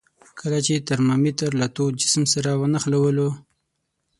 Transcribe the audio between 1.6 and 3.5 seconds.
له تود جسم سره ونښلولو.